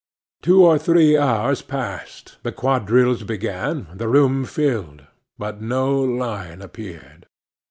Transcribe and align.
Two 0.41 0.65
or 0.65 0.79
three 0.79 1.15
hours 1.15 1.61
passed, 1.61 2.37
the 2.41 2.51
quadrilles 2.51 3.21
began, 3.21 3.85
the 3.93 4.07
room 4.07 4.45
filled; 4.45 5.05
but 5.37 5.61
no 5.61 5.91
lion 6.01 6.63
appeared. 6.63 7.27